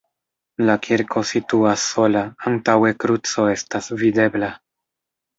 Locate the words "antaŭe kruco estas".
2.51-3.91